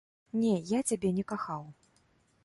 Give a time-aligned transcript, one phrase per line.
[0.43, 1.63] Не, я цябе не кахаў.